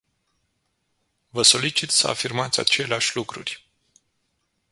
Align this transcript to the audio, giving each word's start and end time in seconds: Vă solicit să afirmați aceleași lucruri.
Vă 1.29 1.41
solicit 1.41 1.89
să 1.89 2.07
afirmați 2.07 2.59
aceleași 2.59 3.15
lucruri. 3.15 3.65